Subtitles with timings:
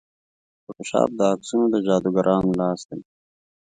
[0.63, 3.01] فوټوشاپ د عکسونو د جادوګرانو لاس دی.